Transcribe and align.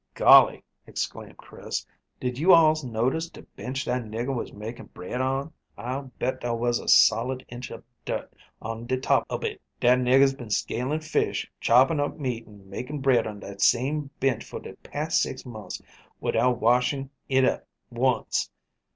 "Golly," 0.15 0.63
exclaimed 0.87 1.37
Chris, 1.37 1.85
"did 2.19 2.39
you 2.39 2.53
alls 2.53 2.83
notice 2.83 3.29
de 3.29 3.43
bench 3.43 3.85
dat 3.85 4.03
nigger 4.03 4.35
was 4.35 4.51
makin' 4.51 4.87
bread 4.87 5.21
on? 5.21 5.53
I'll 5.77 6.11
bet 6.17 6.41
dar 6.41 6.55
was 6.57 6.79
a 6.79 6.87
solid 6.87 7.45
inch 7.49 7.71
ob 7.71 7.83
dirt 8.03 8.33
on 8.63 8.87
de 8.87 8.97
top 8.99 9.27
ob 9.29 9.43
hit. 9.43 9.61
Dat 9.79 9.99
nigger's 9.99 10.33
been 10.33 10.49
scaling 10.49 11.01
fish, 11.01 11.51
chopping 11.59 11.99
up 11.99 12.17
meat, 12.17 12.47
and 12.47 12.65
making 12.65 13.01
bread 13.01 13.27
on 13.27 13.41
dat 13.41 13.61
same 13.61 14.09
bench 14.19 14.43
for 14.43 14.59
de 14.59 14.75
past 14.77 15.21
six 15.21 15.45
months 15.45 15.79
widout 16.19 16.59
washin' 16.59 17.11
hit 17.27 17.45
up 17.45 17.67
once. 17.91 18.49